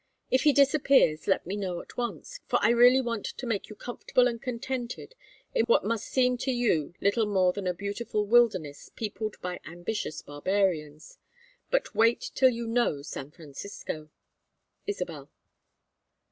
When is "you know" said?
12.49-13.03